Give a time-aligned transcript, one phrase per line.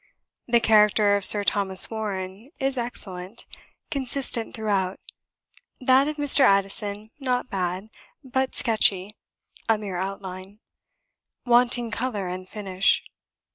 [0.47, 3.45] The character of Sir Thomas Warren is excellent;
[3.91, 4.99] consistent throughout.
[5.79, 6.39] That of Mr.
[6.39, 7.91] Addison not bad,
[8.23, 9.15] but sketchy,
[9.69, 10.57] a mere outline
[11.45, 13.03] wanting colour and finish.